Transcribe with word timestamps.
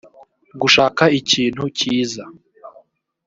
gushaka 0.61 1.03
ikintu 1.19 1.63
kiza 1.77 2.23